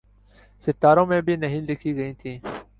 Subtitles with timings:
[0.63, 2.37] ستاروں میں بھی نہیں لکھی گئی تھی۔